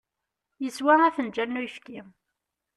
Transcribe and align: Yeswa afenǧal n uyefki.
Yeswa 0.63 0.93
afenǧal 1.07 1.49
n 1.51 1.59
uyefki. 1.59 1.99